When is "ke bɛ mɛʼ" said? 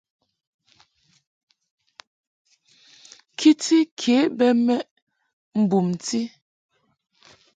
3.99-4.85